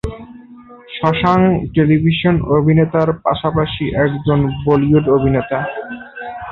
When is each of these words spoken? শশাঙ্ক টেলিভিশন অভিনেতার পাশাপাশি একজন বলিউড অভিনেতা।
শশাঙ্ক 0.97 1.45
টেলিভিশন 1.75 2.35
অভিনেতার 2.57 3.09
পাশাপাশি 3.25 3.85
একজন 4.05 4.39
বলিউড 4.65 5.05
অভিনেতা। 5.09 5.59